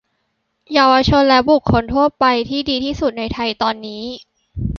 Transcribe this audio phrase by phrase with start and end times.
[0.73, 4.03] เยาวชนและบุคคลทั่วไป ที่ดีที่สุดในไทยตอนนี้